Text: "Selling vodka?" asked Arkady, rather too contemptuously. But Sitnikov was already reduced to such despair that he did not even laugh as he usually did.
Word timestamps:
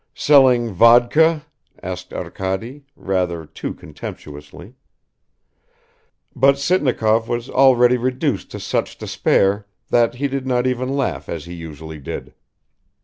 "Selling 0.15 0.71
vodka?" 0.73 1.45
asked 1.83 2.11
Arkady, 2.11 2.85
rather 2.95 3.45
too 3.45 3.71
contemptuously. 3.71 4.73
But 6.35 6.57
Sitnikov 6.57 7.27
was 7.29 7.51
already 7.51 7.97
reduced 7.97 8.49
to 8.49 8.59
such 8.59 8.97
despair 8.97 9.67
that 9.89 10.15
he 10.15 10.27
did 10.27 10.47
not 10.47 10.65
even 10.65 10.95
laugh 10.97 11.29
as 11.29 11.45
he 11.45 11.53
usually 11.53 11.99
did. 11.99 12.33